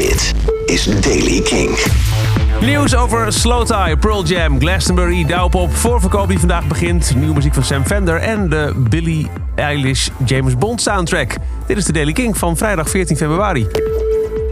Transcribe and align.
Dit 0.00 0.34
is 0.66 0.84
Daily 0.84 1.40
King. 1.40 1.78
Nieuws 2.60 2.96
over 2.96 3.32
Slow 3.32 3.66
Tie, 3.66 3.96
Pearl 3.96 4.24
Jam, 4.24 4.60
Glastonbury, 4.60 5.24
Douwpop, 5.24 5.74
voorverkoop 5.74 6.28
die 6.28 6.38
vandaag 6.38 6.66
begint, 6.66 7.14
nieuwe 7.16 7.34
muziek 7.34 7.54
van 7.54 7.64
Sam 7.64 7.86
Fender 7.86 8.16
en 8.16 8.48
de 8.48 8.72
Billie 8.76 9.30
Eilish 9.54 10.08
James 10.24 10.58
Bond 10.58 10.82
soundtrack. 10.82 11.36
Dit 11.66 11.76
is 11.76 11.84
de 11.84 11.92
Daily 11.92 12.12
King 12.12 12.38
van 12.38 12.56
vrijdag 12.56 12.90
14 12.90 13.16
februari. 13.16 13.66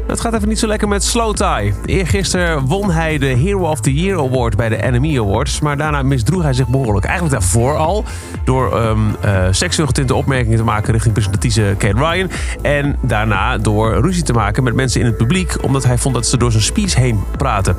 Het 0.08 0.20
gaat 0.20 0.34
even 0.34 0.48
niet 0.48 0.58
zo 0.58 0.66
lekker 0.66 0.88
met 0.88 1.04
Slow 1.04 1.34
Tie. 1.34 1.74
Eergisteren 1.84 2.66
won 2.66 2.90
hij 2.90 3.18
de 3.18 3.26
Hero 3.26 3.70
of 3.70 3.80
the 3.80 3.94
Year 3.94 4.18
Award 4.18 4.56
bij 4.56 4.68
de 4.68 4.82
Enemy 4.82 5.18
Awards. 5.18 5.60
Maar 5.60 5.76
daarna 5.76 6.02
misdroeg 6.02 6.42
hij 6.42 6.52
zich 6.52 6.68
behoorlijk. 6.68 7.06
Eigenlijk 7.06 7.40
daarvoor 7.40 7.76
al. 7.76 8.04
Door 8.44 8.80
um, 8.80 9.16
seksueel 9.50 9.86
getinte 9.86 10.14
opmerkingen 10.14 10.58
te 10.58 10.64
maken 10.64 10.92
richting 10.92 11.12
presentatrice 11.12 11.74
Kate 11.78 11.98
Ryan. 11.98 12.30
En 12.62 12.96
daarna 13.00 13.58
door 13.58 14.00
ruzie 14.00 14.22
te 14.22 14.32
maken 14.32 14.62
met 14.62 14.74
mensen 14.74 15.00
in 15.00 15.06
het 15.06 15.16
publiek. 15.16 15.56
Omdat 15.64 15.84
hij 15.84 15.98
vond 15.98 16.14
dat 16.14 16.26
ze 16.26 16.36
door 16.36 16.50
zijn 16.50 16.62
speech 16.62 16.94
heen 16.94 17.20
praten. 17.36 17.76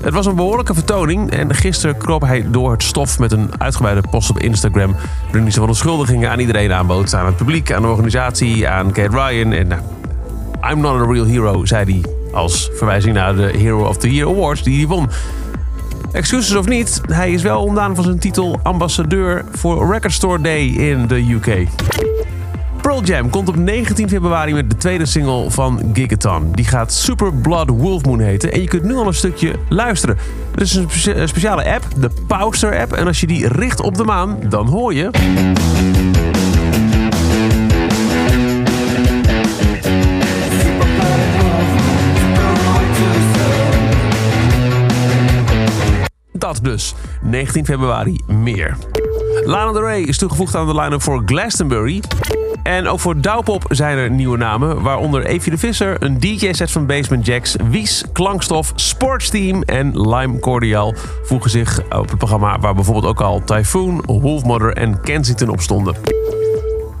Het 0.00 0.14
was 0.14 0.26
een 0.26 0.36
behoorlijke 0.36 0.74
vertoning 0.74 1.30
en 1.30 1.54
gisteren 1.54 1.96
kroop 1.96 2.22
hij 2.22 2.46
door 2.50 2.72
het 2.72 2.82
stof 2.82 3.18
met 3.18 3.32
een 3.32 3.50
uitgebreide 3.58 4.02
post 4.10 4.30
op 4.30 4.38
Instagram. 4.38 4.96
Waarin 5.24 5.42
hij 5.42 5.52
van 5.52 5.66
beschuldigingen 5.66 6.30
aan 6.30 6.38
iedereen 6.38 6.72
aanbood. 6.72 7.14
Aan 7.14 7.26
het 7.26 7.36
publiek, 7.36 7.72
aan 7.72 7.82
de 7.82 7.88
organisatie, 7.88 8.68
aan 8.68 8.92
Kate 8.92 9.16
Ryan. 9.16 9.52
En 9.52 9.68
nou, 9.68 9.80
I'm 10.70 10.80
not 10.80 11.00
a 11.00 11.12
real 11.12 11.24
hero, 11.24 11.64
zei 11.64 11.84
hij 11.84 12.10
als 12.32 12.70
verwijzing 12.72 13.14
naar 13.14 13.36
de 13.36 13.50
Hero 13.56 13.86
of 13.86 13.96
the 13.96 14.14
Year 14.14 14.28
Awards 14.28 14.62
die 14.62 14.78
hij 14.78 14.86
won. 14.86 15.08
Excuses 16.12 16.56
of 16.56 16.68
niet, 16.68 17.00
hij 17.06 17.32
is 17.32 17.42
wel 17.42 17.62
ontdaan 17.62 17.94
van 17.94 18.04
zijn 18.04 18.18
titel 18.18 18.60
ambassadeur 18.62 19.44
voor 19.52 19.92
Record 19.92 20.12
Store 20.12 20.40
Day 20.40 20.66
in 20.66 21.06
de 21.06 21.32
UK. 21.32 21.68
Pearl 22.82 23.02
Jam 23.02 23.30
komt 23.30 23.48
op 23.48 23.56
19 23.56 24.08
februari 24.08 24.54
met 24.54 24.70
de 24.70 24.76
tweede 24.76 25.06
single 25.06 25.50
van 25.50 25.90
Gigaton. 25.92 26.52
Die 26.52 26.64
gaat 26.64 26.92
Super 26.92 27.32
Blood 27.34 27.68
Wolf 27.68 28.04
Moon 28.04 28.20
heten 28.20 28.52
en 28.52 28.60
je 28.60 28.68
kunt 28.68 28.84
nu 28.84 28.94
al 28.94 29.06
een 29.06 29.14
stukje 29.14 29.54
luisteren. 29.68 30.16
Er 30.54 30.62
is 30.62 30.74
een 30.74 31.28
speciale 31.28 31.74
app, 31.74 31.84
de 31.96 32.10
Powster 32.26 32.80
app. 32.80 32.92
En 32.92 33.06
als 33.06 33.20
je 33.20 33.26
die 33.26 33.48
richt 33.48 33.80
op 33.80 33.96
de 33.96 34.04
maan, 34.04 34.38
dan 34.48 34.66
hoor 34.66 34.94
je... 34.94 35.10
dus. 46.68 46.94
19 47.22 47.64
februari 47.64 48.20
meer. 48.26 48.76
Lana 49.44 49.72
Del 49.72 49.82
Rey 49.82 50.00
is 50.00 50.18
toegevoegd 50.18 50.54
aan 50.54 50.66
de 50.66 50.74
line-up 50.74 51.02
voor 51.02 51.22
Glastonbury. 51.24 52.02
En 52.62 52.88
ook 52.88 53.00
voor 53.00 53.20
Douwpop 53.20 53.64
zijn 53.68 53.98
er 53.98 54.10
nieuwe 54.10 54.36
namen, 54.36 54.82
waaronder 54.82 55.26
Evie 55.26 55.52
de 55.52 55.58
Visser, 55.58 56.02
een 56.02 56.20
DJ-set 56.20 56.70
van 56.70 56.86
Basement 56.86 57.26
Jacks, 57.26 57.56
Wies, 57.70 58.04
Klankstof, 58.12 58.72
Sportsteam 58.74 59.62
en 59.62 60.08
Lime 60.08 60.38
Cordial 60.38 60.94
voegen 61.22 61.50
zich 61.50 61.80
op 61.90 62.08
het 62.08 62.18
programma 62.18 62.58
waar 62.58 62.74
bijvoorbeeld 62.74 63.06
ook 63.06 63.20
al 63.20 63.42
Typhoon, 63.44 64.02
Wolfmother 64.06 64.72
en 64.72 65.00
Kensington 65.00 65.48
op 65.48 65.60
stonden. 65.60 65.94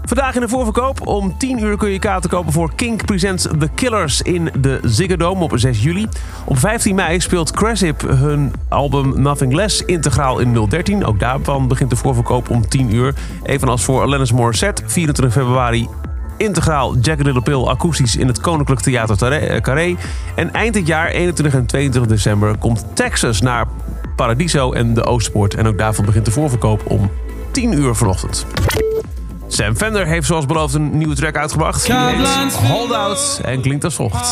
Vandaag 0.08 0.34
in 0.34 0.40
de 0.40 0.48
voorverkoop. 0.48 1.06
Om 1.06 1.38
10 1.38 1.62
uur 1.62 1.76
kun 1.76 1.90
je 1.90 1.98
kaarten 1.98 2.30
kopen 2.30 2.52
voor 2.52 2.74
Kink 2.74 3.04
Presents 3.04 3.42
The 3.42 3.68
Killers 3.74 4.22
in 4.22 4.50
de 4.60 4.80
Ziggo 4.82 5.16
Dome 5.16 5.42
op 5.42 5.52
6 5.54 5.82
juli. 5.82 6.06
Op 6.44 6.58
15 6.58 6.94
mei 6.94 7.20
speelt 7.20 7.50
Cressip 7.50 8.00
hun 8.00 8.52
album 8.68 9.22
Nothing 9.22 9.52
Less 9.52 9.84
integraal 9.84 10.38
in 10.38 10.66
013. 10.68 11.04
Ook 11.04 11.20
daarvan 11.20 11.68
begint 11.68 11.90
de 11.90 11.96
voorverkoop 11.96 12.50
om 12.50 12.68
10 12.68 12.94
uur. 12.94 13.14
Evenals 13.42 13.84
voor 13.84 14.02
Alanis 14.02 14.32
Morissette, 14.32 14.82
24 14.86 15.32
februari 15.32 15.88
integraal 16.36 16.96
Jack 16.96 17.22
Little 17.22 17.42
Pill 17.42 17.64
akoestisch 17.64 18.16
in 18.16 18.26
het 18.26 18.40
Koninklijk 18.40 18.80
Theater 18.80 19.32
eh, 19.32 19.60
Carré. 19.60 19.96
En 20.34 20.52
eind 20.52 20.74
dit 20.74 20.86
jaar, 20.86 21.08
21 21.08 21.54
en 21.54 21.66
22 21.66 22.10
december, 22.10 22.56
komt 22.56 22.84
Texas 22.94 23.40
naar 23.40 23.66
Paradiso 24.16 24.72
en 24.72 24.94
de 24.94 25.04
Oostpoort. 25.04 25.54
En 25.54 25.66
ook 25.66 25.78
daarvan 25.78 26.04
begint 26.04 26.24
de 26.24 26.30
voorverkoop 26.30 26.90
om 26.90 27.10
10 27.50 27.72
uur 27.72 27.94
vanochtend. 27.94 28.46
Sam 29.48 29.76
Fender 29.76 30.06
heeft 30.06 30.26
zoals 30.26 30.46
beloofd 30.46 30.74
een 30.74 30.98
nieuwe 30.98 31.14
track 31.14 31.36
uitgebracht. 31.36 31.86
Die 31.86 31.94
heet 31.94 32.54
Hold 32.54 32.92
Out 32.92 33.40
en 33.44 33.60
klinkt 33.60 33.84
als 33.84 33.94
volgt. 33.94 34.26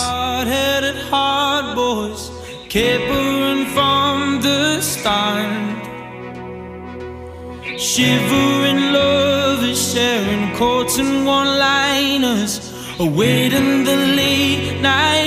Shivering 7.79 8.91
lovers 8.93 9.93
sharing 9.93 10.53
quotes 10.55 10.99
and 10.99 11.27
one-liners 11.27 12.61
Awaiting 12.99 13.85
the 13.85 13.97
late 14.17 14.81
night 14.81 15.26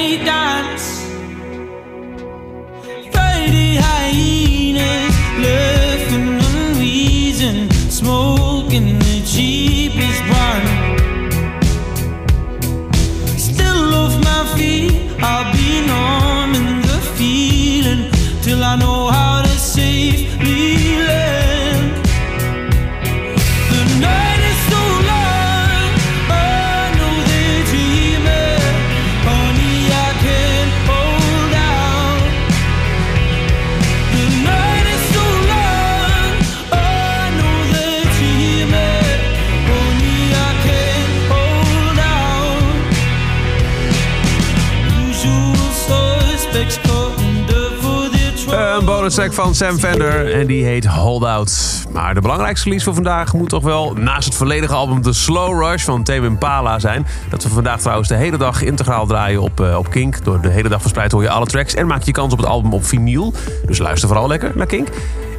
trouble 49.09 49.29
Een 49.29 49.33
bonus 49.33 49.33
track 49.33 49.33
van 49.33 49.55
Sam 49.55 49.77
Fender 49.77 50.33
en 50.33 50.47
die 50.47 50.63
heet 50.63 50.85
Hold 50.85 51.23
Out. 51.23 51.83
Maar 51.91 52.13
de 52.13 52.21
belangrijkste 52.21 52.63
release 52.63 52.85
voor 52.85 52.93
vandaag 52.93 53.33
moet 53.33 53.49
toch 53.49 53.63
wel 53.63 53.93
naast 53.93 54.25
het 54.25 54.35
volledige 54.35 54.73
album 54.73 55.01
The 55.01 55.13
Slow 55.13 55.63
Rush 55.63 55.83
van 55.83 56.03
Tame 56.03 56.25
Impala 56.25 56.79
zijn. 56.79 57.05
Dat 57.29 57.43
we 57.43 57.49
vandaag 57.49 57.79
trouwens 57.79 58.07
de 58.07 58.15
hele 58.15 58.37
dag 58.37 58.61
integraal 58.61 59.05
draaien 59.05 59.41
op, 59.41 59.59
uh, 59.59 59.77
op 59.77 59.89
Kink. 59.89 60.23
Door 60.23 60.41
de 60.41 60.49
hele 60.49 60.69
dag 60.69 60.81
verspreid 60.81 61.11
hoor 61.11 61.21
je 61.21 61.29
alle 61.29 61.45
tracks 61.45 61.73
en 61.73 61.87
maak 61.87 62.03
je 62.03 62.11
kans 62.11 62.33
op 62.33 62.39
het 62.39 62.47
album 62.47 62.73
op 62.73 62.85
vinyl. 62.85 63.33
Dus 63.65 63.77
luister 63.77 64.07
vooral 64.07 64.27
lekker 64.27 64.51
naar 64.55 64.67
Kink. 64.67 64.87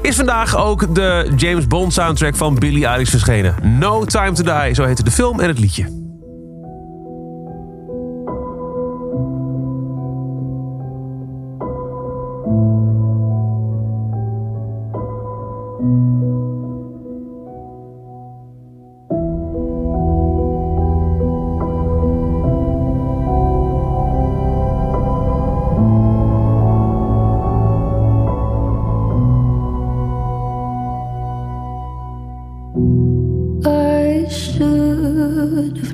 Is 0.02 0.16
vandaag 0.16 0.56
ook 0.56 0.94
de 0.94 1.32
James 1.36 1.66
Bond 1.66 1.92
soundtrack 1.92 2.36
van 2.36 2.54
Billie 2.54 2.86
Eilish 2.86 3.10
verschenen. 3.10 3.78
No 3.78 4.04
Time 4.04 4.32
to 4.32 4.42
Die, 4.42 4.74
zo 4.74 4.84
heette 4.84 5.02
de 5.02 5.10
film 5.10 5.40
en 5.40 5.48
het 5.48 5.58
liedje. 5.58 5.99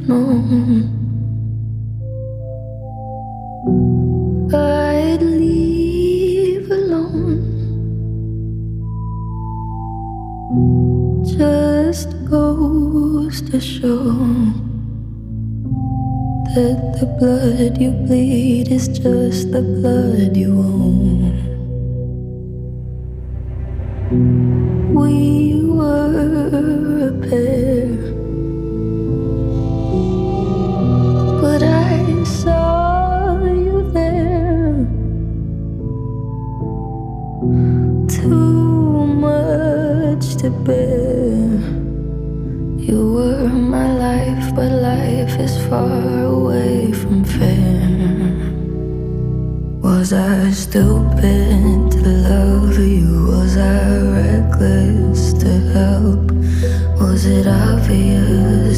Should 0.07 0.89
I'd 4.55 5.23
leave 5.23 6.71
alone. 6.71 7.43
Just 11.25 12.11
goes 12.31 13.43
to 13.51 13.61
show 13.61 14.05
that 16.55 16.79
the 17.01 17.07
blood 17.19 17.79
you 17.81 17.91
bleed 17.91 18.71
is 18.71 18.87
just 18.89 19.51
the 19.51 19.63
blood 19.63 20.37
you 20.37 20.53
own. 20.53 20.96
To 40.47 40.53
bear. 40.67 41.59
You 42.89 43.01
were 43.15 43.49
my 43.49 43.89
life, 44.07 44.55
but 44.55 44.71
life 44.71 45.35
is 45.47 45.55
far 45.67 46.23
away 46.39 46.93
from 46.93 47.25
fair. 47.25 48.31
Was 49.87 50.13
I 50.13 50.51
stupid 50.51 51.91
to 51.97 52.11
love 52.31 52.79
you? 52.79 53.27
Was 53.33 53.57
I 53.57 53.81
reckless 54.19 55.33
to 55.43 55.53
help? 55.79 56.25
Was 57.01 57.27
it 57.27 57.47
obvious 57.49 58.76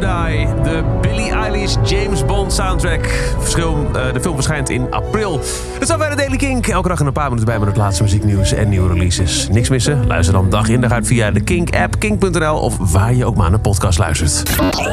de 0.00 0.84
Billie 1.00 1.30
Eilish 1.30 1.74
James 1.84 2.24
Bond 2.24 2.52
soundtrack. 2.52 3.04
Eh, 3.04 4.12
de 4.12 4.20
film 4.20 4.34
verschijnt 4.34 4.70
in 4.70 4.86
april. 4.90 5.40
Dat 5.78 5.88
is 5.88 5.96
bij 5.96 6.08
de 6.08 6.16
Daily 6.16 6.36
Kink. 6.36 6.66
Elke 6.66 6.88
dag 6.88 7.00
in 7.00 7.06
een 7.06 7.12
paar 7.12 7.24
minuten 7.24 7.46
bij 7.46 7.58
met 7.58 7.68
het 7.68 7.76
laatste 7.76 8.02
muzieknieuws 8.02 8.52
en 8.52 8.68
nieuwe 8.68 8.92
releases. 8.92 9.48
Niks 9.48 9.68
missen? 9.68 10.06
Luister 10.06 10.34
dan 10.34 10.50
dag 10.50 10.68
in 10.68 10.80
dag 10.80 10.90
uit 10.90 11.06
via 11.06 11.30
de 11.30 11.40
Kink-app, 11.40 11.98
kink.nl 11.98 12.58
of 12.58 12.76
waar 12.78 13.14
je 13.14 13.24
ook 13.24 13.36
maar 13.36 13.52
een 13.52 13.60
podcast 13.60 13.98
luistert. 13.98 14.42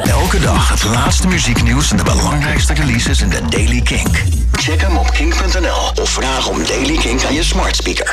Elke 0.04 0.40
dag 0.40 0.68
het 0.68 0.84
laatste 0.84 1.28
muzieknieuws 1.28 1.90
en 1.90 1.96
de 1.96 2.02
belangrijkste 2.02 2.74
releases 2.74 3.22
in 3.22 3.28
de 3.28 3.40
Daily 3.48 3.80
Kink. 3.80 4.22
Check 4.52 4.80
hem 4.80 4.96
op 4.96 5.10
kink.nl 5.10 6.02
of 6.02 6.10
vraag 6.10 6.48
om 6.48 6.58
Daily 6.66 6.96
Kink 6.96 7.24
aan 7.24 7.34
je 7.34 7.42
smart 7.42 7.76
speaker. 7.76 8.12